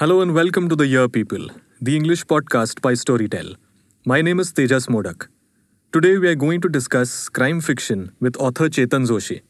[0.00, 1.48] Hello and welcome to The Year People,
[1.78, 3.56] the English podcast by Storytel.
[4.06, 5.28] My name is Tejas Modak.
[5.92, 9.42] Today we are going to discuss crime fiction with author Chetan Joshi.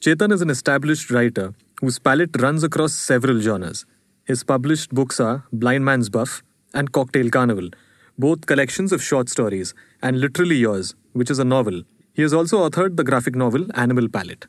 [0.00, 3.84] Chetan is an established writer whose palette runs across several genres.
[4.24, 7.70] His published books are Blind Man's Buff and Cocktail Carnival,
[8.16, 11.82] both collections of short stories, and Literally Yours, which is a novel.
[12.12, 14.46] He has also authored the graphic novel Animal Palette.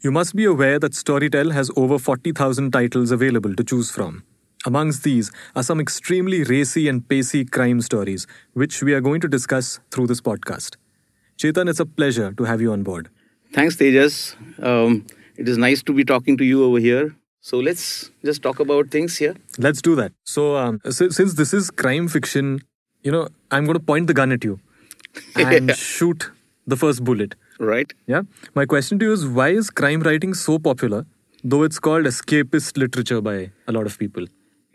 [0.00, 4.24] You must be aware that Storytel has over 40,000 titles available to choose from.
[4.66, 9.28] Amongst these are some extremely racy and pacey crime stories, which we are going to
[9.28, 10.74] discuss through this podcast.
[11.38, 13.08] Chetan, it's a pleasure to have you on board.
[13.52, 14.34] Thanks, Tejas.
[14.60, 17.14] Um, it is nice to be talking to you over here.
[17.40, 19.36] So let's just talk about things here.
[19.56, 20.12] Let's do that.
[20.24, 22.60] So, um, si- since this is crime fiction,
[23.04, 24.58] you know, I'm going to point the gun at you
[25.36, 26.32] and shoot
[26.66, 27.36] the first bullet.
[27.60, 27.92] Right?
[28.08, 28.22] Yeah.
[28.56, 31.06] My question to you is why is crime writing so popular,
[31.44, 34.26] though it's called escapist literature by a lot of people?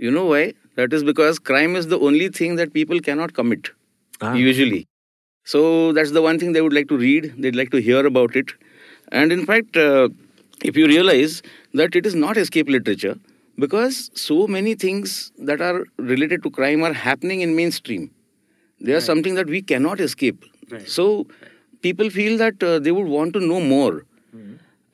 [0.01, 0.53] You know why?
[0.75, 3.69] That is because crime is the only thing that people cannot commit,
[4.27, 4.33] Ah.
[4.43, 4.79] usually.
[5.53, 5.61] So
[5.97, 8.53] that's the one thing they would like to read, they'd like to hear about it.
[9.19, 10.09] And in fact, uh,
[10.71, 11.35] if you realize
[11.81, 13.15] that it is not escape literature,
[13.65, 15.15] because so many things
[15.51, 18.09] that are related to crime are happening in mainstream.
[18.79, 20.45] They are something that we cannot escape.
[20.97, 21.27] So
[21.87, 24.05] people feel that uh, they would want to know more.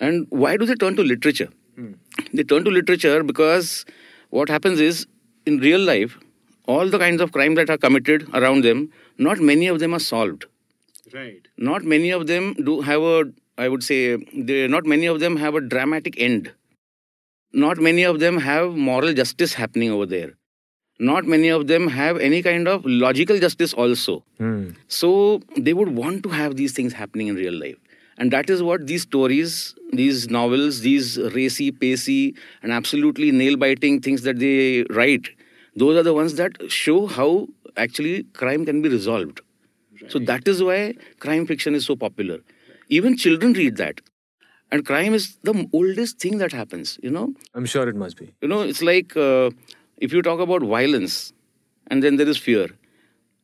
[0.07, 1.49] And why do they turn to literature?
[2.33, 3.85] They turn to literature because
[4.29, 5.05] what happens is
[5.45, 6.17] in real life,
[6.67, 9.99] all the kinds of crimes that are committed around them, not many of them are
[9.99, 10.45] solved.
[11.13, 11.47] Right.
[11.57, 15.37] Not many of them do have a, I would say, they, not many of them
[15.37, 16.51] have a dramatic end.
[17.53, 20.33] Not many of them have moral justice happening over there.
[20.99, 24.23] Not many of them have any kind of logical justice also.
[24.37, 24.71] Hmm.
[24.87, 27.77] So they would want to have these things happening in real life.
[28.17, 34.01] And that is what these stories, these novels, these racy, pacey, and absolutely nail biting
[34.01, 35.29] things that they write,
[35.75, 39.41] those are the ones that show how actually crime can be resolved.
[40.07, 42.39] So that is why crime fiction is so popular.
[42.89, 44.01] Even children read that.
[44.71, 47.33] And crime is the oldest thing that happens, you know.
[47.53, 48.33] I'm sure it must be.
[48.41, 49.51] You know, it's like uh,
[49.97, 51.33] if you talk about violence
[51.87, 52.67] and then there is fear.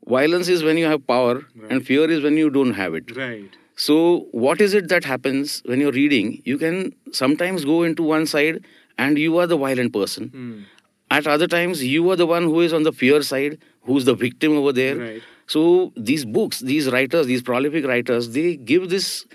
[0.07, 3.15] Violence is when you have power, and fear is when you don't have it.
[3.15, 3.49] Right.
[3.75, 6.41] So, what is it that happens when you're reading?
[6.45, 8.63] You can sometimes go into one side
[8.97, 10.65] and you are the violent person.
[11.09, 14.15] At other times, you are the one who is on the fear side, who's the
[14.15, 14.95] victim over there.
[14.97, 15.21] Right.
[15.47, 19.25] So, these books, these writers, these prolific writers, they give this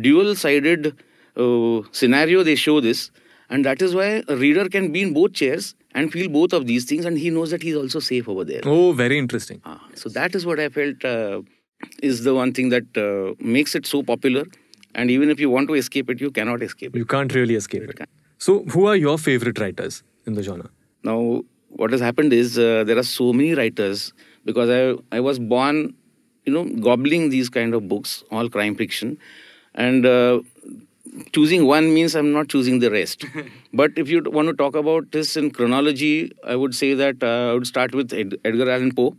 [0.00, 0.94] dual sided
[1.36, 3.10] uh, scenario, they show this.
[3.48, 6.66] And that is why a reader can be in both chairs and feel both of
[6.66, 8.60] these things, and he knows that he's also safe over there.
[8.64, 9.62] Oh, very interesting.
[9.64, 11.42] Ah, so that is what I felt uh,
[12.02, 14.44] is the one thing that uh, makes it so popular.
[14.94, 16.98] And even if you want to escape it, you cannot escape it.
[16.98, 18.08] You can't really escape it.
[18.38, 20.70] So, who are your favorite writers in the genre?
[21.02, 24.12] Now, what has happened is uh, there are so many writers
[24.44, 25.94] because I I was born,
[26.44, 29.18] you know, gobbling these kind of books, all crime fiction,
[29.74, 30.40] and uh,
[31.32, 33.24] choosing one means I'm not choosing the rest.
[33.72, 37.50] but if you want to talk about this in chronology, I would say that uh,
[37.50, 39.16] I would start with Ed- Edgar Allan Poe.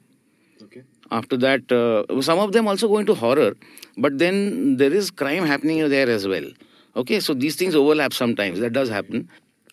[1.11, 3.55] After that, uh, some of them also go into horror,
[3.97, 6.45] but then there is crime happening there as well.
[6.95, 8.59] Okay, so these things overlap sometimes.
[8.59, 9.29] That does happen.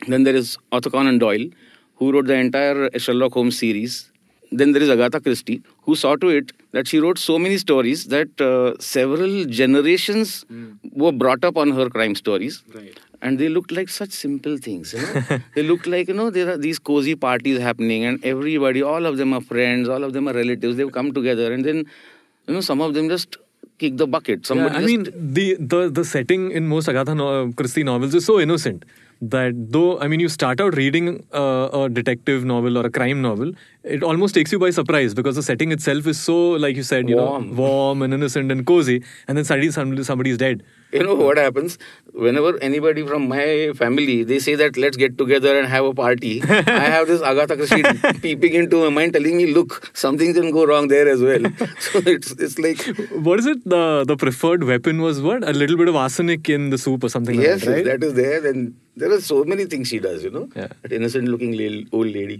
[0.07, 1.49] Then there is Arthur Conan Doyle,
[1.97, 4.11] who wrote the entire Sherlock Holmes series.
[4.59, 8.05] Then there is Agatha Christie, who saw to it that she wrote so many stories
[8.07, 10.45] that uh, several generations
[10.93, 12.63] were brought up on her crime stories.
[12.73, 12.99] Right.
[13.21, 14.93] And they looked like such simple things.
[14.93, 15.39] You know?
[15.55, 19.17] they looked like, you know, there are these cozy parties happening, and everybody, all of
[19.17, 20.77] them are friends, all of them are relatives.
[20.77, 21.85] They've come together, and then,
[22.47, 23.39] you know, some of them just
[23.79, 24.49] kick the bucket.
[24.51, 28.39] Yeah, I mean, the, the, the setting in most Agatha no- Christie novels is so
[28.39, 28.85] innocent
[29.31, 33.23] that though, I mean, you start out reading uh, a detective novel or a crime
[33.23, 33.53] novel,
[33.83, 37.09] it almost takes you by surprise because the setting itself is so, like you said,
[37.09, 37.51] you Warm.
[37.51, 40.63] know, warm and innocent and cozy, and then suddenly somebody, somebody's dead.
[40.97, 41.77] You know what happens
[42.25, 43.47] whenever anybody from my
[43.81, 46.33] family they say that let's get together and have a party
[46.83, 47.83] i have this agatha christie
[48.27, 49.75] peeping into my mind telling me look
[50.05, 51.45] something can go wrong there as well
[51.89, 52.83] so it's it's like
[53.29, 53.61] What is it?
[53.75, 55.45] The the preferred weapon was what?
[55.53, 57.87] A little bit of arsenic in the soup or something yes like that, right?
[58.01, 58.59] that is there then
[59.03, 60.69] there are so many things she does you know Yeah.
[60.83, 61.53] that innocent looking
[61.99, 62.39] old lady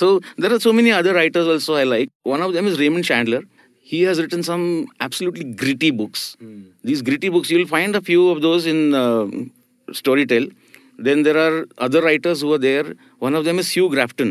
[0.00, 0.08] so
[0.44, 3.42] there are so many other writers also i like one of them is raymond chandler
[3.90, 4.62] he has written some
[5.06, 6.22] absolutely gritty books
[6.90, 9.26] these gritty books you'll find a few of those in uh,
[10.00, 10.46] storytel
[10.98, 12.86] then there are other writers who are there
[13.18, 14.30] one of them is sue grafton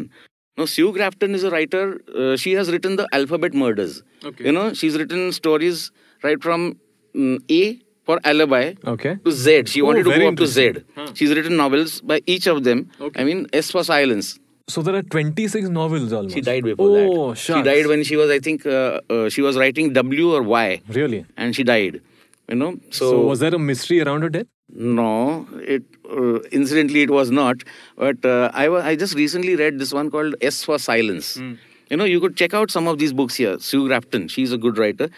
[0.58, 1.84] now sue grafton is a writer
[2.22, 3.96] uh, she has written the alphabet murders
[4.30, 4.46] Okay.
[4.48, 5.92] you know she's written stories
[6.28, 6.62] right from
[7.16, 7.64] mm, a
[8.08, 8.64] for alibi
[8.94, 9.12] Okay.
[9.26, 9.66] to Z.
[9.74, 10.74] She Oh, wanted to go up to Z.
[10.96, 11.06] Huh.
[11.20, 12.82] She's written novels by each of them.
[13.06, 13.20] Okay.
[13.20, 14.28] I mean, S for silence.
[14.68, 16.34] So there are 26 novels almost.
[16.34, 17.38] She died before oh, that.
[17.38, 20.82] She died when she was, I think, uh, uh, she was writing W or Y,
[20.88, 21.26] Really?
[21.38, 22.02] and she died.
[22.50, 24.48] You know, so, So, was there a mystery around her death?
[24.70, 27.58] no, it uh, incidentally it was not.
[27.96, 31.38] But uh, I wa- I just recently read this one called S for Silence.
[31.38, 33.58] You know, you could check out some of these books here.
[33.60, 35.10] Sue Grafton, she's a good writer.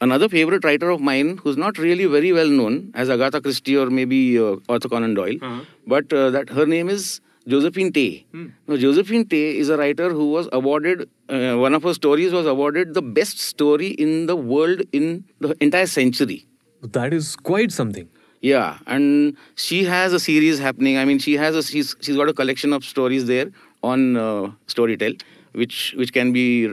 [0.00, 3.88] Another favorite writer of mine, who's not really very well known as Agatha Christie or
[3.90, 5.38] maybe uh, Arthur Conan Doyle,
[5.86, 8.26] but uh, that her name is Josephine Tey.
[8.66, 11.08] Now, Josephine Tey is a writer who was awarded.
[11.28, 15.54] Uh, one of her stories was awarded the best story in the world in the
[15.60, 16.46] entire century.
[16.82, 18.08] That is quite something.
[18.40, 20.98] Yeah, and she has a series happening.
[20.98, 23.50] I mean, she has a she's she's got a collection of stories there
[23.82, 25.20] on uh, Storytel,
[25.52, 26.70] which which can be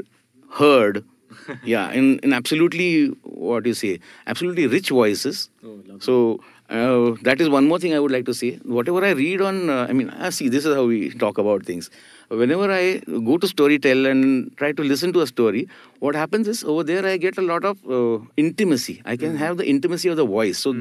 [0.52, 1.06] heard.
[1.64, 5.50] yeah, in in absolutely what do you say, absolutely rich voices.
[6.00, 6.42] so
[6.72, 8.56] uh, that is one more thing I would like to say.
[8.64, 11.66] Whatever I read on, uh, I mean, ah, see, this is how we talk about
[11.66, 11.90] things.
[12.30, 15.68] Whenever I go to Storytel and try to listen to a story,
[16.00, 19.02] what happens is over there I get a lot of uh, intimacy.
[19.04, 20.60] I can have the intimacy of the voice.
[20.60, 20.72] So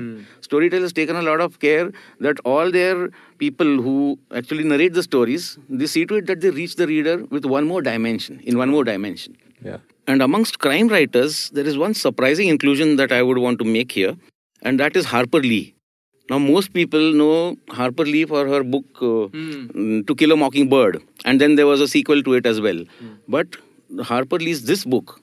[0.42, 1.90] Storytel has taken a lot of care
[2.20, 6.50] that all their people who actually narrate the stories, they see to it that they
[6.50, 9.36] reach the reader with one more dimension, in one more dimension.
[9.60, 9.78] Yeah.
[10.06, 13.90] And amongst crime writers, there is one surprising inclusion that I would want to make
[13.90, 14.16] here,
[14.62, 15.74] and that is Harper Lee.
[16.30, 21.02] Now, most people know Harper Lee for her book uh, mm, To Kill a Mockingbird,
[21.24, 22.84] and then there was a sequel to it as well.
[23.28, 23.56] But
[24.10, 25.20] Harper Lee's this book,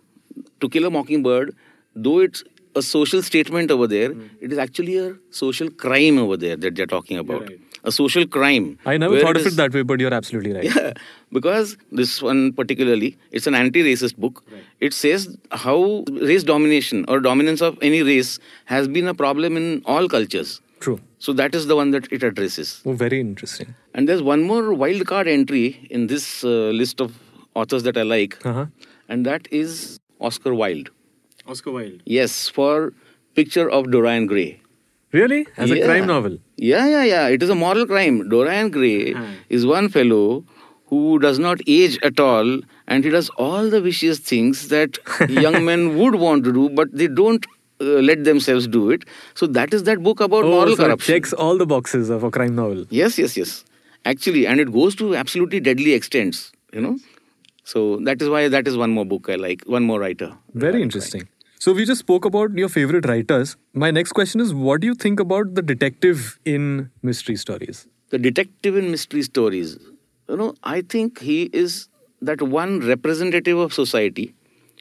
[0.62, 1.56] To Kill a Mockingbird,
[1.96, 2.44] though it's
[2.76, 4.12] a social statement over there,
[4.42, 7.42] it is actually a social crime over there that they're talking about.
[7.50, 7.60] right.
[7.84, 8.78] A social crime.
[8.86, 10.64] I never where thought of is- it that way, but you're absolutely right.
[10.66, 10.92] yeah,
[11.32, 14.44] because this one particularly, it's an anti-racist book.
[14.82, 19.84] It says how race domination or dominance of any race has been a problem in
[19.86, 20.60] all cultures.
[20.80, 21.00] True.
[21.20, 22.82] So that is the one that it addresses.
[22.86, 23.74] Oh, very interesting.
[23.94, 26.50] And there's one more wild card entry in this uh,
[26.82, 27.18] list of
[27.56, 28.66] authors that I like, Uh huh.
[29.10, 30.90] and that is Oscar Wilde.
[31.48, 32.02] Oscar Wilde.
[32.06, 32.94] Yes, for
[33.36, 34.62] Picture of Dorian Gray.
[35.12, 35.48] Really?
[35.58, 36.38] As a crime novel?
[36.58, 37.28] Yeah, yeah, yeah.
[37.28, 38.28] It is a moral crime.
[38.30, 39.26] Dorian Gray Hmm.
[39.50, 40.44] is one fellow
[40.88, 44.98] who does not age at all and he does all the vicious things that
[45.30, 47.46] young men would want to do, but they don't
[47.82, 49.04] uh, let themselves do it.
[49.36, 51.16] So that is that book about Oh, moral so it corruption.
[51.16, 52.86] checks all the boxes of a crime novel.
[52.90, 53.64] Yes, yes, yes.
[54.06, 56.98] Actually, and it goes to absolutely deadly extents, you know.
[57.64, 60.34] So that is why that is one more book I like, one more writer.
[60.54, 61.28] Very interesting.
[61.60, 63.58] So we just spoke about your favorite writers.
[63.74, 67.88] My next question is what do you think about the detective in mystery stories?
[68.10, 69.78] the detective in mystery stories
[70.30, 71.74] you know i think he is
[72.30, 74.34] that one representative of society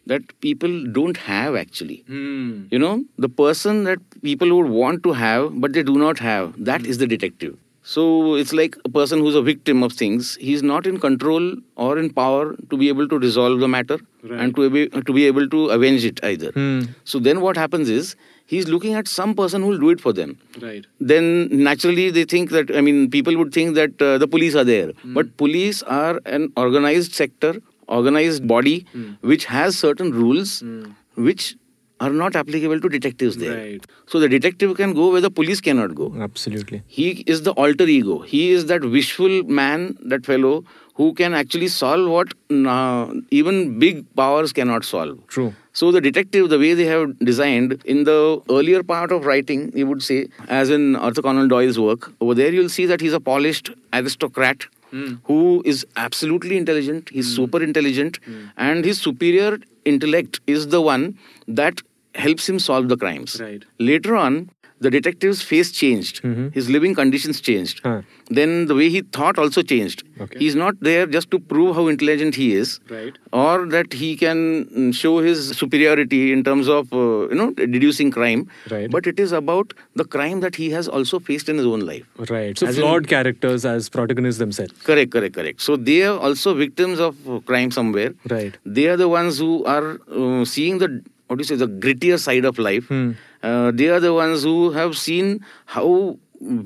[0.07, 2.05] that people don't have actually.
[2.07, 2.65] Hmm.
[2.71, 6.53] You know the person that people would want to have but they do not have
[6.73, 7.57] That is the detective.
[7.83, 10.37] So it's like a person who's a victim of things.
[10.41, 13.99] He's not in control or in power to be able to resolve the matter
[14.29, 16.51] and to be, to be able to avenge it either.
[16.51, 16.81] Hmm.
[17.05, 18.17] So then what happens is
[18.47, 20.37] he's looking at some person who will do it for them.
[20.61, 20.85] Right.
[21.01, 24.65] then naturally they think that i mean people would think that uh, the police are
[24.65, 24.91] there.
[24.91, 25.15] Hmm.
[25.15, 27.55] But police are an organized sector
[27.89, 29.13] organized body hmm.
[29.21, 30.91] which has certain rules hmm.
[31.15, 31.57] which
[32.01, 33.57] are not applicable to detectives there.
[33.57, 33.87] Right.
[34.07, 36.15] so the detective can go where the police cannot go.
[36.21, 36.83] Absolutely.
[36.87, 38.19] he is the alter ego.
[38.21, 40.65] He is that wishful man that fellow
[40.97, 45.55] who can actually solve what uh, even big powers cannot solve True.
[45.73, 49.87] so the detective, the way they have designed in the earlier part of writing, you
[49.87, 53.21] would say, as in Arthur Conan Doyle's work, over there you'll see that he's a
[53.21, 55.15] polished aristocrat hmm.
[55.25, 57.11] who is absolutely intelligent.
[57.11, 57.43] He's hmm.
[57.43, 58.47] super intelligent, hmm.
[58.57, 61.83] and his superior intellect is the one that
[62.15, 63.41] helps him solve the crimes.
[63.41, 63.63] Right.
[63.79, 66.21] Later on, the detective's face changed.
[66.53, 67.81] His living conditions changed.
[67.83, 68.03] Huh.
[68.29, 70.03] Then the way he thought also changed.
[70.21, 70.39] Okay.
[70.39, 73.17] He's not there just to prove how intelligent he is, Right.
[73.33, 78.11] or that he can mm, show his superiority in terms of uh, you know deducing
[78.11, 78.49] crime.
[78.71, 78.91] Right.
[78.91, 82.05] But it is about the crime that he has also faced in his own life.
[82.29, 82.59] Right.
[82.59, 84.73] So As in- flawed characters as protagonists themselves.
[84.83, 85.61] Correct, correct, correct.
[85.63, 88.13] So they are also victims of uh, crime somewhere.
[88.29, 88.57] Right.
[88.67, 92.19] They are the ones who are uh, seeing the what do you say the grittier
[92.21, 92.85] side of life.
[92.87, 93.13] Hmm.
[93.51, 95.33] Uh, they are the ones who have seen
[95.77, 95.87] how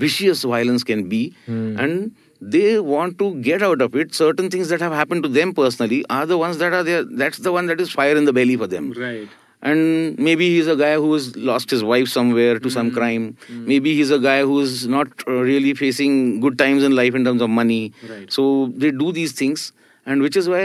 [0.05, 1.67] vicious violence can be, Hmm.
[1.85, 2.13] and
[2.55, 4.15] they want to get out of it.
[4.19, 7.03] Certain things that have happened to them personally are the ones that are there.
[7.25, 8.91] That's the one that is fire in the belly for them.
[9.05, 9.29] Right.
[9.71, 12.77] And maybe he's a guy who's lost his wife somewhere to Hmm.
[12.79, 13.27] some crime.
[13.73, 17.43] Maybe he's a guy who's not uh, really facing good times in life in terms
[17.49, 17.83] of money.
[18.15, 18.33] Right.
[18.39, 18.47] So
[18.85, 19.67] they do these things,
[20.07, 20.63] and which is why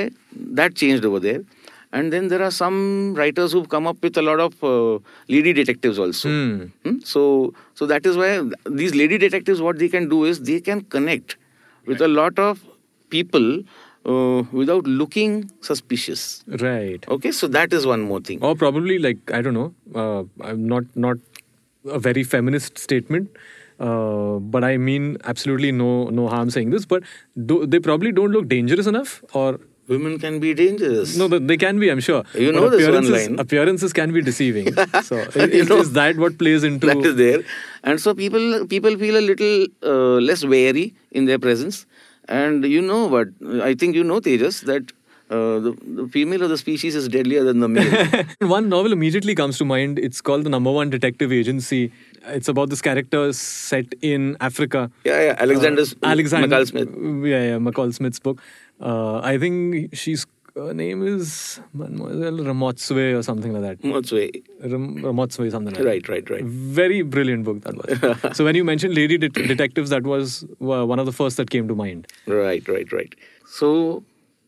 [0.62, 1.43] that changed over there.
[1.92, 5.54] And then there are some writers who've come up with a lot of uh, lady
[5.54, 6.30] detectives also.
[6.30, 6.63] Hmm.
[6.84, 7.00] Hmm?
[7.00, 10.82] So, so that is why these lady detectives, what they can do is they can
[10.82, 11.38] connect
[11.86, 12.63] with a lot of
[13.10, 13.62] people
[14.06, 16.44] uh, without looking suspicious.
[16.48, 17.04] Right.
[17.08, 18.44] Okay, so that is one more thing.
[18.44, 19.74] Or probably like I don't know.
[19.94, 21.18] Uh, I'm not not
[21.86, 23.30] a very feminist statement.
[23.77, 26.86] Uh, but I mean absolutely no no harm saying this.
[26.86, 27.04] But
[27.46, 31.15] do, they probably don't look dangerous enough, or Women can be dangerous.
[31.15, 31.89] no, they can be.
[31.89, 32.24] I'm sure.
[32.34, 33.39] You But know this one line.
[33.39, 34.74] appearances can be deceiving.
[35.04, 36.88] so You is, know, is that what plays into?
[36.88, 37.44] that is there,
[37.84, 41.86] and so people people feel a little uh, less wary in their presence.
[42.27, 43.27] And you know what?
[43.62, 44.92] I think you know Tejas that
[45.30, 48.24] uh, the, the female of the species is deadlier than the male.
[48.56, 50.00] One novel immediately comes to mind.
[50.00, 51.92] It's called The Number One Detective Agency.
[52.27, 54.89] It's about this character set in Africa.
[55.04, 55.36] yeah, yeah.
[55.38, 56.89] Alexander's Alexander McCall Smith.
[57.32, 58.42] Yeah, yeah, McCall Smith's book.
[58.79, 63.89] Uh, I think she's her name is Mademoiselle Ramotswe or something like that.
[63.91, 64.32] What's way?
[64.62, 66.10] Ram, Ramotswe, something like Right, that.
[66.10, 66.41] right, right.
[66.41, 66.46] right.
[66.46, 68.38] Very brilliant book that was.
[68.38, 71.67] so when you mentioned Lady Det- Detectives, that was one of the first that came
[71.67, 72.08] to mind.
[72.25, 73.13] Right, right, right.
[73.46, 74.03] So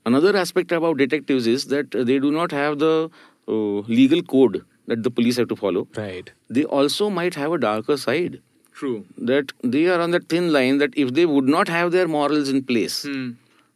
[0.06, 3.10] another aspect about detectives is that they do not have the
[3.50, 3.52] uh,
[4.00, 5.90] legal code that the police have to follow.
[5.98, 6.32] Right.
[6.50, 8.42] They also might have a darker side.
[8.74, 9.04] True.
[9.18, 12.48] That they are on that thin line that if they would not have their morals
[12.48, 13.06] in place,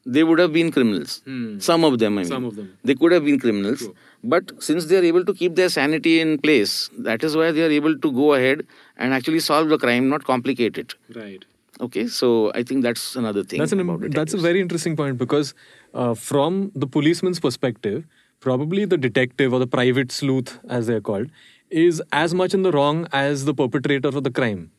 [0.05, 1.21] they would have been criminals.
[1.59, 2.25] Some of them, I mean.
[2.25, 2.77] Some of them.
[2.83, 3.87] They could have been criminals.
[4.23, 7.63] But since they are able to keep their sanity in place, that is why they
[7.63, 8.65] are able to go ahead
[8.97, 10.95] and actually solve the crime, not complicate it.
[11.15, 11.43] Right.
[11.79, 13.59] Okay, so I think that's another thing.
[13.59, 15.55] That's an about that's a very interesting point because
[15.95, 18.05] uh, from the policeman's perspective,
[18.39, 21.31] probably the detective or the private sleuth, as they're called,
[21.71, 24.71] is as much in the wrong as the perpetrator of the crime,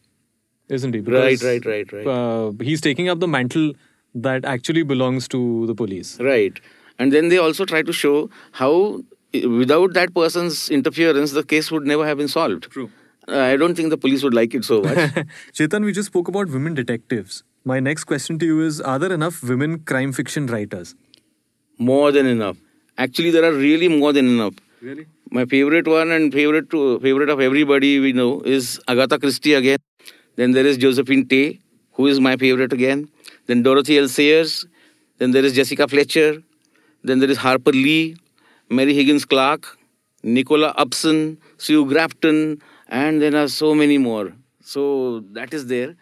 [0.68, 1.00] isn't he?
[1.00, 2.06] Right, right, right, right.
[2.06, 3.72] Uh, he's taking up the mantle
[4.14, 6.18] that actually belongs to the police.
[6.20, 6.58] Right.
[6.98, 9.02] And then they also try to show how,
[9.32, 12.70] without that person's interference, the case would never have been solved.
[12.70, 12.90] True.
[13.28, 14.96] Uh, I don't think the police would like it so much.
[15.52, 17.44] Chetan, we just spoke about women detectives.
[17.64, 20.96] My next question to you is: Are there enough women crime fiction writers?
[21.78, 22.56] more than enough.
[22.98, 24.54] Actually, there are really more than enough.
[24.80, 25.06] Really?
[25.30, 29.78] My favorite one and favorite to, favorite of everybody we know is Agatha Christie again.
[30.36, 31.60] Then there is Josephine Tey,
[31.92, 33.08] who is my favorite again.
[33.52, 34.08] Then Dorothy L.
[34.08, 34.64] Sayers.
[35.18, 36.42] Then there is Jessica Fletcher.
[37.04, 38.16] Then there is Harper Lee,
[38.70, 39.76] Mary Higgins Clark,
[40.22, 44.32] Nicola Upson, Sue Grafton, and there are so many more.
[44.62, 45.96] So that is there.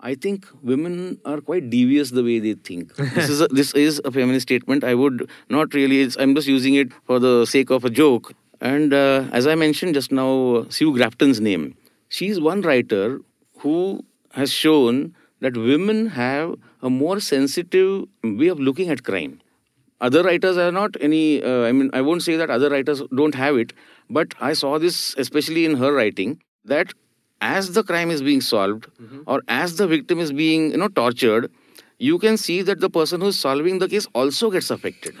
[0.00, 2.96] I think women are quite devious the way they think.
[3.18, 4.82] this is a, this is a feminist statement.
[4.82, 6.00] I would not really.
[6.00, 8.32] It's, I'm just using it for the sake of a joke.
[8.62, 11.76] And uh, as I mentioned just now, Sue Grafton's name.
[12.08, 13.20] She's one writer
[13.58, 16.54] who has shown that women have
[16.84, 19.40] a more sensitive way of looking at crime.
[20.00, 23.36] Other writers are not any uh, i mean i won't say that other writers don't
[23.42, 23.72] have it
[24.16, 26.34] but i saw this especially in her writing
[26.72, 26.92] that
[27.50, 28.88] as the crime is being solved
[29.26, 31.48] or as the victim is being you know tortured
[32.10, 35.16] you can see that the person who is solving the case also gets affected.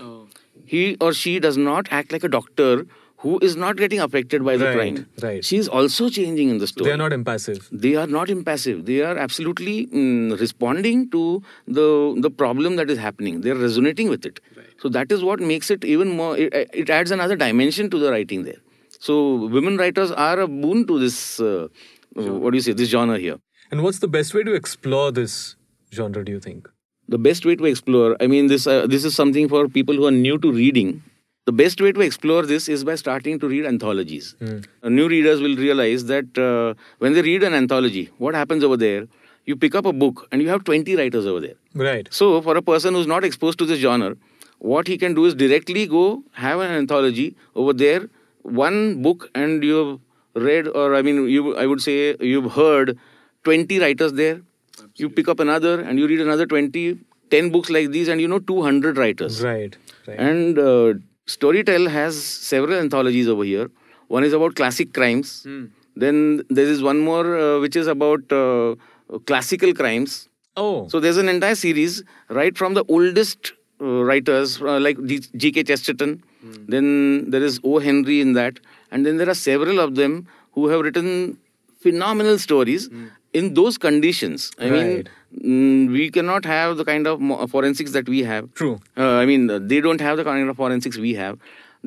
[0.66, 2.86] He or she does not act like a doctor
[3.24, 5.44] who is not getting affected by the Right, crime right.
[5.50, 7.68] she is also changing in the story They are not impassive.
[7.84, 11.22] they are not impassive they are absolutely mm, responding to
[11.78, 11.86] the
[12.26, 14.74] the problem that is happening they are resonating with it Right.
[14.84, 16.52] so that is what makes it even more it,
[16.84, 18.60] it adds another dimension to the writing there
[19.08, 19.16] so
[19.56, 21.66] women writers are a boon to this uh,
[22.44, 23.40] what do you say this genre here
[23.74, 25.34] And what's the best way to explore this
[25.98, 26.22] genre?
[26.26, 26.68] Do you think?
[27.14, 30.04] the best way to explore i mean this uh, this is something for people who
[30.10, 30.92] are new to reading
[31.46, 35.40] the best way to explore this is by starting to read anthologies Uh, new readers
[35.46, 36.74] will realize that uh,
[37.04, 39.02] when they read an anthology what happens over there
[39.50, 41.58] you pick up a book and you have 20 writers over there
[41.88, 42.08] Right.
[42.20, 44.10] so for a person who's not exposed to this genre
[44.74, 46.04] what he can do is directly go
[46.46, 48.02] have an anthology over there
[48.64, 49.94] one book and you've
[50.48, 51.96] read or i mean you i would say
[52.34, 52.96] you've heard
[53.48, 54.36] 20 writers there
[55.02, 56.84] you pick up another and you read another 20
[57.34, 59.76] 10 books like these and you know 200 writers Right.
[60.08, 60.18] Right.
[60.28, 60.94] and uh,
[61.26, 63.70] storytel has several anthologies over here
[64.08, 65.46] one is about classic crimes
[65.96, 68.74] then there is one more uh, which is about uh,
[69.26, 70.88] classical crimes oh.
[70.88, 75.64] so there's an entire series right from the oldest uh, writers uh, like G.K.
[75.64, 76.22] Chesterton.
[76.68, 77.78] Then there is O.
[77.80, 81.38] Henry in that, and then there are several of them who have written
[81.80, 82.88] phenomenal stories
[83.40, 84.46] in those conditions.
[84.58, 84.86] I Right.
[84.88, 85.08] mean,
[85.52, 88.48] mm, we cannot have the kind of forensics that we have.
[88.62, 88.72] True.
[88.96, 91.38] Uh, I mean, uh, they don't have the kind of forensics we have.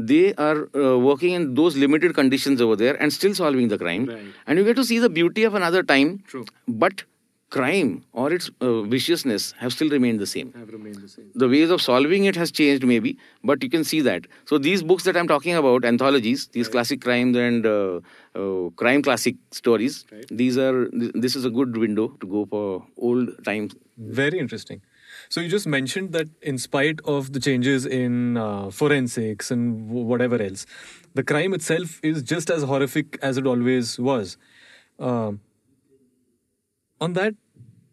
[0.09, 4.05] They are uh, working in those limited conditions over there and still solving the crime.
[4.05, 4.27] Right.
[4.45, 6.11] And you get to see the beauty of another time.
[6.33, 6.45] True.
[6.67, 7.03] But
[7.49, 10.51] crime or its uh, viciousness have still remained the same.
[10.53, 11.31] Have remained the same.
[11.33, 14.25] The ways of solving it has changed, maybe, but you can see that.
[14.45, 18.01] So these books that I'm talking about, anthologies, these classic crimes and uh,
[18.35, 20.89] uh, crime classic stories, these are.
[20.89, 23.75] th- This is a good window to go for old times.
[23.97, 24.81] Very interesting.
[25.29, 30.05] So you just mentioned that in spite of the changes in uh, forensics and w-
[30.05, 30.65] whatever else,
[31.13, 34.37] the crime itself is just as horrific as it always was.
[34.99, 35.41] Um
[36.99, 37.35] on that,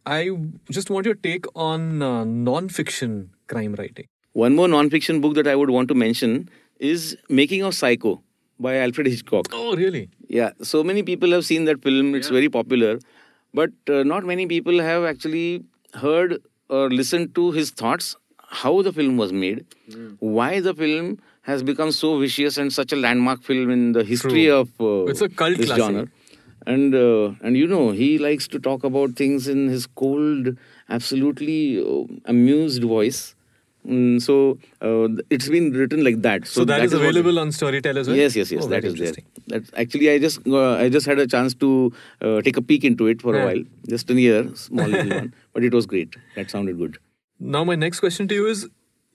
[0.06, 0.30] I
[0.70, 4.06] just want your take on uh, non-fiction crime writing.
[4.32, 8.22] One more non-fiction book that I would want to mention is Making of Psycho
[8.58, 9.46] by Alfred Hitchcock.
[9.52, 10.10] Oh, really?
[10.28, 12.14] Yeah, so many people have seen that film.
[12.14, 12.98] It's very popular,
[13.52, 18.16] but uh, not many people have actually heard or listened to his thoughts,
[18.48, 19.64] how the film was made,
[20.18, 24.46] why the film has become so vicious and such a landmark film in the history
[24.46, 24.54] True.
[24.54, 25.84] of uh, It's a cult this classic.
[25.84, 26.08] genre.
[26.66, 30.56] And uh, and you know he likes to talk about things in his cold,
[30.88, 33.34] absolutely uh, amused voice.
[33.86, 36.46] Mm, so uh, it's been written like that.
[36.46, 38.16] So, that is, what- available on Storytel as well.
[38.16, 38.64] Yes, yes, yes.
[38.64, 39.12] Oh, that is there.
[39.46, 41.92] That's actually I just uh, I just had a chance to
[42.22, 43.42] uh, take a peek into it for Yeah.
[43.42, 46.16] a while, just a year, small little one, but it was great.
[46.34, 46.96] That sounded good.
[47.38, 48.66] Now, my next question to you is: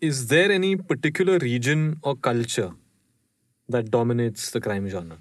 [0.02, 2.70] Is there any particular region or culture
[3.68, 5.18] that dominates the crime genre?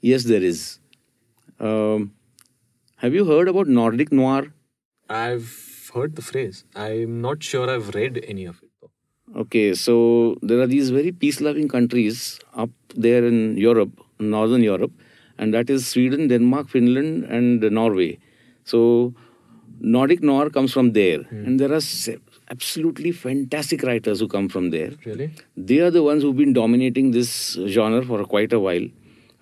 [0.00, 0.78] Yes, there is.
[1.58, 2.12] Um,
[2.96, 4.52] have you heard about Nordic noir?
[5.08, 6.64] I've heard the phrase.
[6.74, 8.90] I'm not sure I've read any of it though.
[9.40, 14.92] Okay, so there are these very peace-loving countries up there in Europe, northern Europe,
[15.38, 18.18] and that is Sweden, Denmark, Finland, and Norway.
[18.64, 19.14] So
[19.80, 21.80] Nordic noir comes from there, and there are
[22.50, 24.92] absolutely fantastic writers who come from there.
[25.04, 25.32] Really?
[25.56, 28.88] They are the ones who've been dominating this genre for quite a while.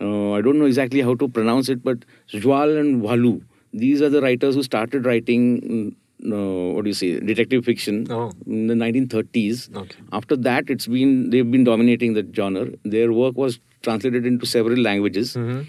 [0.01, 1.99] Uh, I don't know exactly how to pronounce it, but
[2.33, 6.95] Sjöwall and Wahlöö, these are the writers who started writing, mm, uh, what do you
[6.95, 8.33] say, detective fiction Oh.
[8.47, 9.71] in the 1930s.
[9.75, 9.97] Okay.
[10.13, 12.67] After that, it's been they've been dominating the genre.
[12.85, 15.35] Their work was translated into several languages.
[15.35, 15.63] Mm-hmm.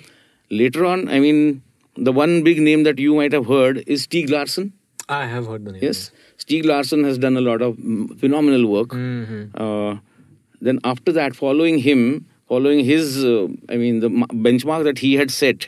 [0.49, 1.61] Later on, I mean,
[1.97, 4.73] the one big name that you might have heard is Stieg Larsson.
[5.07, 5.81] I have heard the name.
[5.83, 8.89] Yes, Stieg Larsson has done a lot of mm, phenomenal work.
[8.89, 9.49] Mhm.
[9.53, 9.97] Uh,
[10.61, 15.13] then after that, following him, following his, uh, I mean, the ma- benchmark that he
[15.15, 15.67] had set,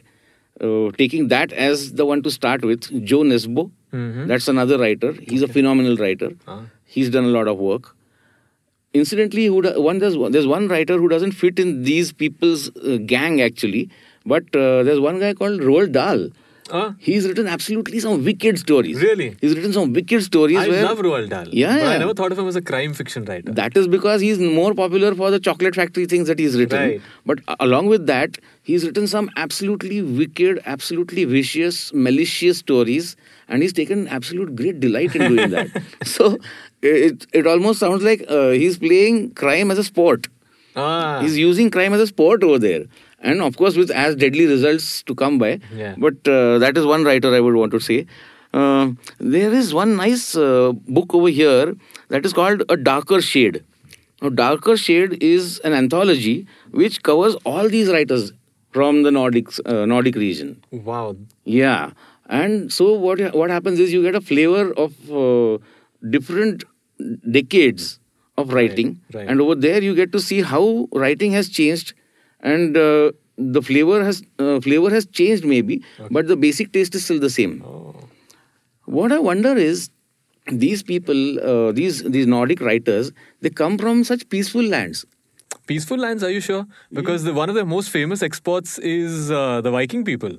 [0.62, 3.70] uh, taking that as the one to start with, Jo Nesbø.
[3.94, 4.28] Mhm.
[4.28, 5.14] That's another writer.
[5.28, 6.32] He's a phenomenal writer.
[6.48, 6.62] Ah.
[6.86, 7.94] He's done a lot of work.
[8.94, 12.98] Incidentally, who do- one there's, there's one writer who doesn't fit in these people's uh,
[13.06, 13.90] gang actually,
[14.26, 16.30] but uh, there's one guy called Roald Dahl.
[17.00, 19.02] He's written absolutely some wicked stories.
[19.02, 19.38] Really?
[19.42, 20.58] He's written some wicked stories.
[20.58, 21.48] I where love Roald Dahl.
[21.50, 23.52] Yeah, I never thought of him as a crime fiction writer.
[23.52, 26.80] That is because he's more popular for the chocolate factory things that he's written.
[26.80, 27.02] Right.
[27.26, 33.16] But a- along with that, he's written some absolutely wicked, absolutely vicious, malicious stories,
[33.48, 35.70] and he's taken absolute great delight in doing that.
[36.04, 36.38] so
[36.82, 40.28] it it almost sounds like uh, he's playing crime as a sport.
[40.76, 41.20] ah.
[41.22, 42.86] He's using crime as a sport over there.
[43.20, 45.60] And of course, with as deadly results to come by.
[45.74, 45.96] Yeah.
[45.98, 48.06] But uh, that is one writer I would want to say.
[48.54, 51.76] Uh, there is one nice uh, book over here
[52.10, 53.64] that is called A Darker Shade.
[54.22, 58.32] Now, Darker Shade is an anthology which covers all these writers
[58.72, 60.64] from the Nordics, uh, Nordic region.
[60.72, 61.16] wow.
[61.44, 61.92] Yeah,
[62.28, 65.58] and so what what happens is you get a flavor of uh,
[66.10, 66.64] different
[67.32, 68.00] decades
[68.38, 69.28] of writing, right.
[69.28, 71.94] and over there you get to see how writing has changed,
[72.42, 77.06] and uh, the flavor has uh, flavor has changed maybe, but the basic taste is
[77.06, 77.64] still the same.
[77.66, 77.96] Oh.
[78.86, 79.90] What I wonder is
[80.48, 85.06] these people, uh, these these Nordic writers, they come from such peaceful lands.
[85.66, 86.66] Peaceful lands, are you sure?
[86.92, 90.38] Because the, one of the most famous exports is uh, the Viking people.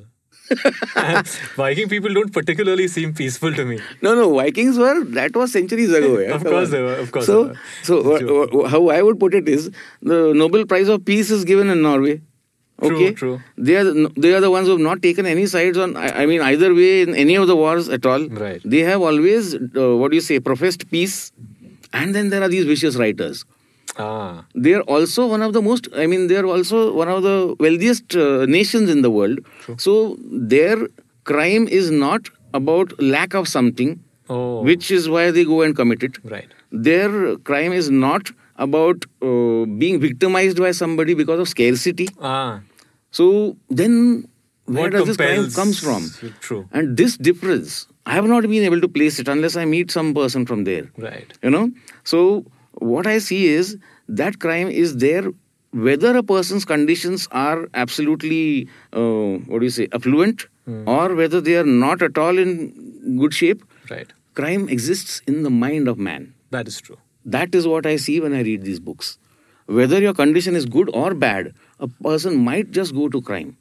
[1.56, 3.80] Viking people don't particularly seem peaceful to me.
[4.02, 6.18] No, no, Vikings were that was centuries ago.
[6.18, 9.70] yeah, Of course they were, of course So, so how I would put it is
[10.02, 12.20] the Nobel Prize of Peace is given in Norway.
[12.80, 13.40] True, Okay, true.
[13.56, 15.96] They are the, they are the ones who have not taken any sides on.
[15.96, 18.28] I, I mean, either way in any of the wars at all.
[18.28, 18.60] Right.
[18.64, 21.32] They have always uh, what do you say professed peace,
[21.92, 23.44] and then there are these vicious writers.
[23.98, 25.88] Ah, They are also one of the most.
[25.96, 29.40] I mean, they are also one of the wealthiest uh, nations in the world.
[29.76, 30.16] So
[30.56, 30.76] their
[31.24, 36.02] crime is not about lack of something, oh, which is why they go and commit
[36.02, 36.18] it.
[36.24, 36.48] right.
[36.70, 42.08] Their crime is not about uh, being victimized by somebody because of scarcity.
[42.20, 42.60] Ah,
[43.18, 44.28] So then,
[44.66, 46.08] where what does this crime comes from?
[46.40, 46.68] True.
[46.72, 50.12] And this difference, I have not been able to place it unless I meet some
[50.18, 50.90] person from there.
[51.06, 51.32] Right.
[51.42, 51.70] You know.
[52.04, 52.20] So
[52.80, 53.76] what I see is
[54.08, 55.30] that crime is there
[55.72, 60.46] whether a person's conditions are absolutely uh, what do you say affluent
[60.86, 63.64] or whether they are not at all in good shape.
[63.90, 64.12] Right.
[64.34, 66.34] Crime exists in the mind of man.
[66.50, 66.98] That is true.
[67.24, 69.18] That is what I see when I read these books.
[69.66, 73.56] Whether your condition is good or bad, a person might just go to crime.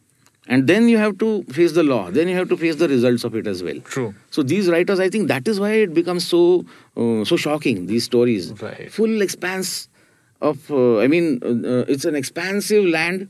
[0.50, 2.10] And then you have to face the law.
[2.10, 3.80] Then you have to face the results of it as well.
[3.82, 4.14] True.
[4.32, 7.86] So these writers, I think that is why it becomes so uh, so shocking.
[7.88, 8.92] These stories, Right.
[8.92, 9.90] full expanse
[10.42, 10.70] of.
[10.72, 11.48] Uh, I mean, uh,
[11.80, 13.28] uh, it's an expansive land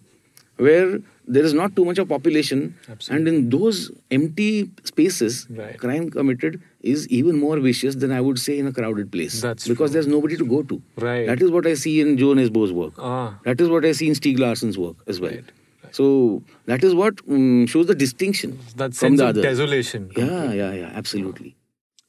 [0.57, 3.15] where there is not too much of population, Absolutely.
[3.17, 5.77] and in those empty spaces, Right.
[5.77, 9.41] crime committed is even more vicious than I would say in a crowded place.
[9.41, 9.93] That's because true.
[9.95, 10.81] there's nobody to go to.
[10.97, 11.27] Right.
[11.27, 12.93] That is what I see in Jo Nesbø's work.
[12.97, 13.39] Ah.
[13.43, 15.31] That is what I see in Stieg Larsson's work as well.
[15.31, 15.43] Right.
[15.91, 19.43] So that is what um, shows the distinction That from sense the of others.
[19.43, 20.11] desolation.
[20.15, 21.55] Yeah, yeah, yeah, absolutely.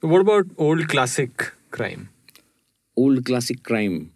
[0.01, 2.11] What about old classic crime?
[2.97, 4.12] Old classic crime.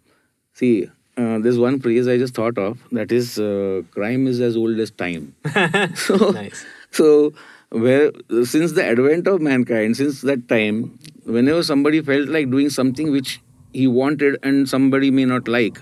[0.53, 4.55] See, uh, there's one phrase I just thought of that is uh, crime is as
[4.57, 5.35] old as time.
[5.95, 6.65] so, Nice.
[6.91, 7.33] so
[7.69, 8.11] where
[8.43, 13.41] since the advent of mankind, since that time, whenever somebody felt like doing something which
[13.73, 15.79] he wanted and somebody may not like,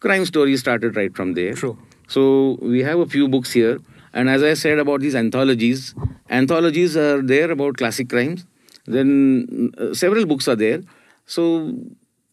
[0.00, 1.54] crime stories started right from there.
[1.54, 1.78] True.
[2.08, 3.78] So we have a few books here,
[4.12, 5.94] and as I said about these anthologies,
[6.30, 8.46] anthologies are there about classic crimes.
[8.86, 10.82] Then uh, several books are there.
[11.26, 11.74] So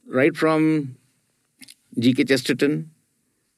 [0.07, 0.97] right from
[1.97, 2.25] G.K.
[2.25, 2.91] Chesterton,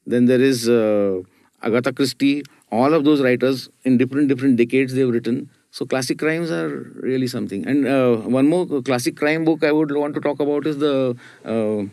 [0.05, 1.21] then there is uh,
[1.61, 2.43] Agatha Christie.
[2.71, 5.49] All of those writers in different different decades they've written.
[5.71, 7.65] So classic crimes are really something.
[7.65, 11.15] And uh, one more classic crime book I would want to talk about is the
[11.45, 11.83] uh,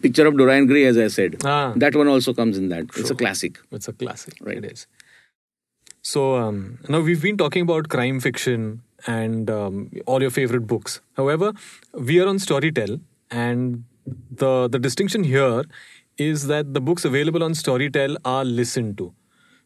[0.00, 1.36] picture of Dorian Gray, as I said.
[1.44, 1.72] Ah.
[1.76, 2.86] That one also comes in that.
[2.96, 3.58] It's a classic.
[3.70, 4.34] It's a classic.
[4.40, 4.58] Right.
[4.58, 4.86] It is.
[6.02, 11.00] So um, now we've been talking about crime fiction and um, all your favorite books.
[11.16, 11.52] However,
[11.92, 13.84] we are on Storytel, and
[14.30, 15.64] the the distinction here
[16.16, 19.12] is that the books available on Storytel are listened to.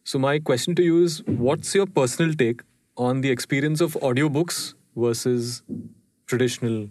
[0.03, 2.61] So my question to you is, what's your personal take
[2.97, 5.63] on the experience of audiobooks versus
[6.27, 6.89] traditional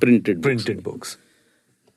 [0.00, 0.40] Printed.
[0.40, 0.64] books.
[0.64, 1.16] printed books?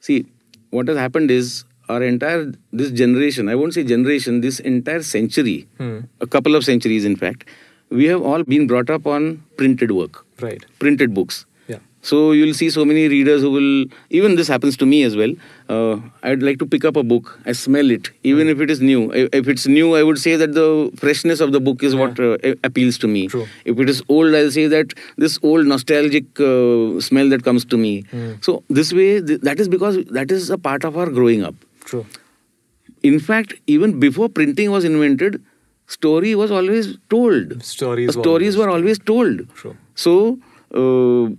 [0.02, 0.26] See,
[0.72, 5.68] what has happened is our entire this generation, I won't say generation, this entire century,
[5.78, 6.00] hmm.
[6.20, 7.46] a couple of centuries in fact,
[7.90, 10.66] we have all been brought up on printed work, Right.
[10.80, 11.46] printed books.
[12.02, 12.08] Yeah.
[12.10, 15.34] So you'll see so many readers who will, even this happens to me as well.
[15.70, 18.82] Uh, I'd like to pick up a book, I smell it, even if it is
[18.82, 19.12] new.
[19.14, 22.38] If it's new, I would say that the freshness of the book is what uh,
[22.64, 23.28] appeals to me.
[23.28, 23.48] True.
[23.66, 27.78] If it is old, I'll say that this old nostalgic uh, smell that comes to
[27.78, 28.04] me.
[28.42, 31.56] So this way, th- that is because that is a part of our growing up.
[31.86, 32.06] True.
[33.04, 35.44] In fact, even before printing was invented,
[35.88, 37.64] story was always told.
[37.64, 39.56] Stories were stories always were always told.
[39.56, 39.78] True.
[39.96, 40.40] So,
[40.74, 41.36] uh,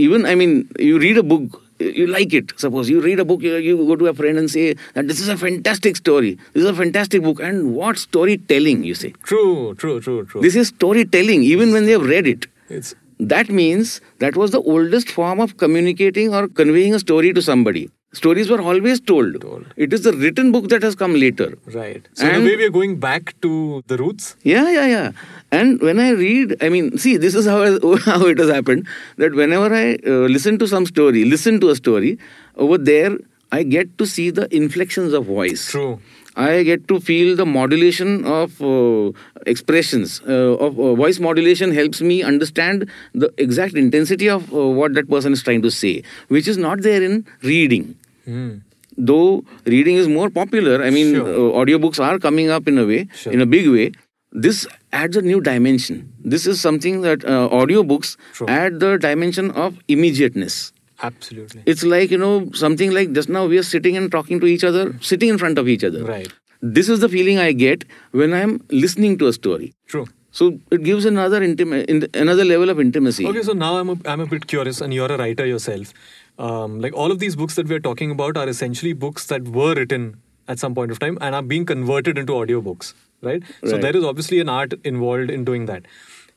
[0.00, 2.52] even, I mean, you read a book, you like it.
[2.56, 5.20] Suppose you read a book, you, you go to a friend and say that this
[5.20, 6.32] is a fantastic story.
[6.54, 7.40] This is a fantastic book.
[7.40, 9.12] And what storytelling, you say?
[9.22, 9.74] True.
[9.76, 10.00] True.
[10.00, 10.24] True.
[10.26, 10.40] True.
[10.40, 12.46] This is storytelling, even when they have read it.
[12.68, 12.94] it's
[13.30, 17.90] That means that was the oldest form of communicating or conveying a story to somebody.
[18.18, 19.40] Stories were always told.
[19.40, 19.66] Told.
[19.76, 21.48] It is the written book that has come later.
[21.74, 22.08] right.
[22.14, 23.50] So in a way, we are going back to
[23.86, 24.30] the roots.
[24.42, 25.12] Yeah, yeah, yeah.
[25.52, 27.62] And when I read, I mean, see, this is how,
[27.98, 28.86] how it has happened
[29.16, 32.18] that whenever I uh, listen to some story, listen to a story,
[32.56, 33.18] over there,
[33.52, 35.70] I get to see the inflections of voice.
[35.70, 36.00] True.
[36.36, 39.10] I get to feel the modulation of uh,
[39.46, 40.20] expressions.
[40.26, 45.10] Uh, of uh, voice modulation helps me understand the exact intensity of uh, what that
[45.10, 47.96] person is trying to say, which is not there in reading.
[48.28, 48.60] Mm.
[48.96, 51.26] Though reading is more popular, I mean, Sure.
[51.26, 53.32] uh, audiobooks are coming up in a way, Sure.
[53.32, 53.90] in a big way.
[54.32, 56.12] This adds a new dimension.
[56.24, 58.46] This is something that uh, audiobooks True.
[58.48, 60.72] add the dimension of immediateness.
[61.02, 61.62] Absolutely.
[61.66, 64.62] It's like, you know, something like just now we are sitting and talking to each
[64.62, 66.04] other, sitting in front of each other.
[66.04, 66.32] Right.
[66.62, 69.74] This is the feeling I get when I'm listening to a story.
[69.86, 70.06] True.
[70.30, 73.26] So it gives another intima- in another level of intimacy.
[73.26, 75.92] Okay, so now I'm a, I'm a bit curious, and you're a writer yourself.
[76.38, 79.74] Um, like all of these books that we're talking about are essentially books that were
[79.74, 83.42] written at some point of time and are being converted into audiobooks, right?
[83.64, 85.86] So there is obviously an art involved in doing that.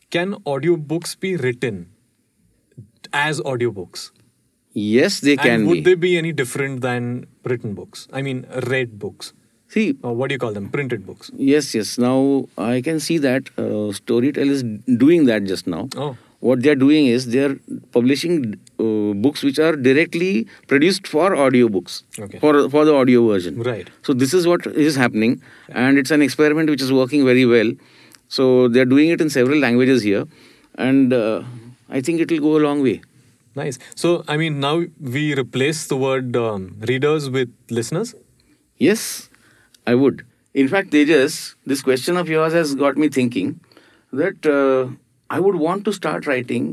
[0.10, 1.90] Can audiobooks be written
[3.12, 4.12] as audiobooks?
[4.74, 5.82] Yes, they can and would be.
[5.82, 8.08] they be any different than written books?
[8.12, 9.34] I mean, read books.
[9.68, 10.70] See, Or what do you call them?
[10.70, 11.32] Printed books.
[11.36, 11.98] yes, yes.
[11.98, 14.64] Now I can see that uh, Storytel is
[14.98, 15.90] doing that just now.
[15.96, 16.16] Oh,
[16.50, 17.54] What they are doing is they are
[17.98, 18.38] publishing
[18.86, 20.32] uh, books which are directly
[20.72, 21.94] produced for audiobooks,
[22.26, 22.40] Okay.
[22.46, 23.62] for for the audio version.
[23.68, 23.92] right.
[24.10, 25.36] So this is what is happening,
[25.84, 27.72] and it's an experiment which is working very well.
[28.40, 30.26] So they are doing it in several languages here,
[30.90, 31.44] and uh,
[32.00, 32.96] I think it will go a long way.
[33.56, 33.78] Nice.
[34.04, 34.74] So, I mean, now
[35.16, 38.14] we replace the word um, readers with listeners.
[38.78, 39.30] Yes,
[39.86, 40.26] I would.
[40.54, 41.38] In fact, Tejas,
[41.74, 43.60] this question of yours has got me thinking
[44.12, 44.90] that uh,
[45.34, 46.66] I would want to start writing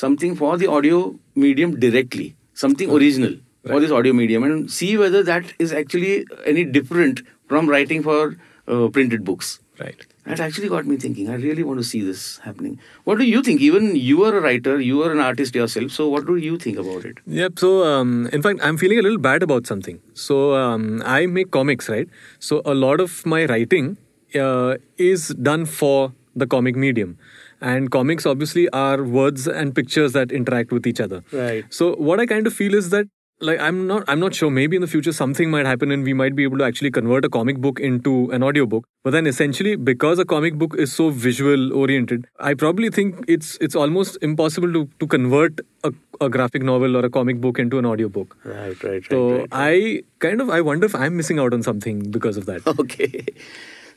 [0.00, 0.98] something for the audio
[1.34, 3.32] medium directly, something original
[3.66, 8.36] for this audio medium, and see whether that is actually any different from writing for
[8.68, 9.58] uh, printed books.
[9.80, 10.06] Right.
[10.26, 11.30] That actually got me thinking.
[11.30, 12.78] I really want to see this happening.
[13.04, 13.60] What do you think?
[13.60, 15.90] Even you are a writer, you are an artist yourself.
[15.90, 17.18] So, what do you think about it?
[17.26, 17.58] Yep.
[17.58, 20.00] So, um, in fact, I'm feeling a little bad about something.
[20.14, 22.08] So, um, I make comics, right?
[22.38, 23.96] So, a lot of my writing
[24.36, 24.76] uh,
[25.10, 27.18] is done for the comic medium.
[27.60, 31.22] And comics obviously are words and pictures that interact with each other.
[31.32, 31.64] Right.
[31.70, 33.06] So, what I kind of feel is that
[33.42, 36.12] like i'm not i'm not sure maybe in the future something might happen and we
[36.12, 39.76] might be able to actually convert a comic book into an audiobook but then essentially
[39.76, 44.70] because a comic book is so visual oriented i probably think it's it's almost impossible
[44.70, 48.82] to to convert a, a graphic novel or a comic book into an audiobook Right,
[48.84, 49.06] right, right.
[49.08, 52.44] so right, i kind of i wonder if i'm missing out on something because of
[52.44, 53.24] that Okay.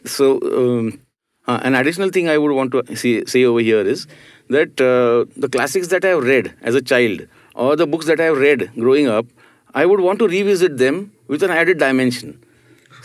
[0.05, 0.99] So, um,
[1.47, 4.07] uh, an additional thing I would want to see, say over here is
[4.49, 8.19] that uh, the classics that I have read as a child or the books that
[8.19, 9.25] I have read growing up,
[9.73, 12.43] I would want to revisit them with an added dimension.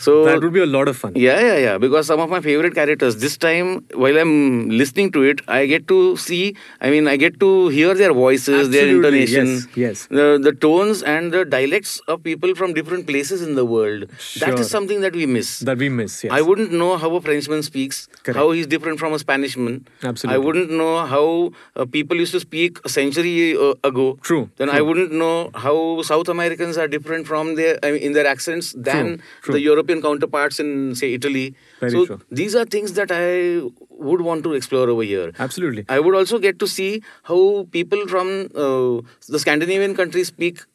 [0.05, 1.77] So that would be a lot of fun yeah, yeah, yeah.
[1.77, 5.87] Because some of my favorite characters, this time while I'm listening to it, I get
[5.89, 10.07] to see, I mean, I get to hear their voices, their Absolutely, intonation, yes, yes.
[10.07, 14.07] The, the tones and the dialects of people from different places in the world.
[14.43, 14.59] That Sure.
[14.61, 15.59] is something that we miss.
[15.71, 18.37] that we miss yes I wouldn't know how a Frenchman speaks, Correct.
[18.39, 19.75] how he's different from a Spanishman.
[20.03, 20.35] Absolutely.
[20.35, 24.17] I wouldn't know how uh, people used to speak a century uh, ago.
[24.21, 28.13] True, Then I wouldn't know how South Americans are different from their I mean, in
[28.13, 29.53] their accents than true.
[29.53, 31.55] the European counterparts in say Italy.
[31.79, 35.31] Very so these are things that I would want to explore over here.
[35.39, 40.65] absolutely I would also get to see how people from uh, the Scandinavian countries speak.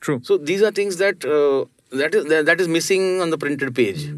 [0.00, 1.66] true So these are things that uh,
[2.02, 4.08] that is that is missing on the printed page.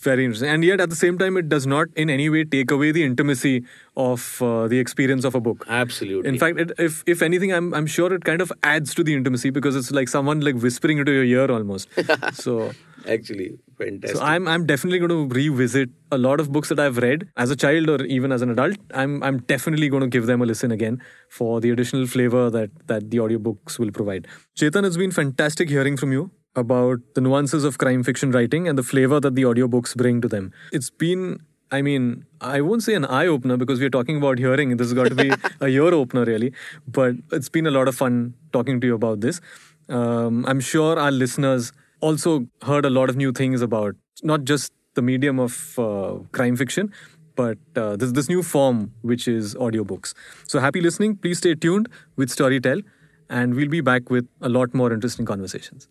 [0.00, 0.48] Very interesting.
[0.48, 3.02] And yet, at the same time, it does not in any way take away the
[3.02, 3.64] intimacy
[3.96, 5.64] of uh, the experience of a book.
[5.68, 6.28] Absolutely.
[6.28, 9.14] In fact, it, if if anything, I'm I'm sure it kind of adds to the
[9.14, 11.88] intimacy because it's like someone like whispering into your ear almost.
[12.32, 12.70] so.
[13.06, 14.16] Actually, fantastic.
[14.16, 17.50] So I'm I'm definitely going to revisit a lot of books that I've read as
[17.50, 18.76] a child or even as an adult.
[18.94, 22.70] I'm I'm definitely going to give them a listen again for the additional flavor that
[22.86, 24.26] that the audiobooks will provide.
[24.56, 28.76] Chetan, it's been fantastic hearing from you about the nuances of crime fiction writing and
[28.76, 30.52] the flavor that the audiobooks bring to them.
[30.72, 34.76] It's been I mean, I won't say an eye opener because we're talking about hearing.
[34.76, 35.30] This has got to be
[35.60, 36.52] a ear opener, really.
[36.86, 39.40] But it's been a lot of fun talking to you about this.
[39.88, 44.72] Um, I'm sure our listeners also heard a lot of new things about not just
[44.94, 46.92] the medium of uh, crime fiction,
[47.36, 50.14] but uh, this this new form which is audiobooks.
[50.46, 51.16] So happy listening.
[51.16, 52.82] Please stay tuned with Storytel,
[53.28, 55.88] and we'll be back with a lot more interesting conversations.